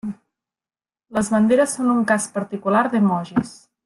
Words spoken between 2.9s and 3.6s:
d'emojis.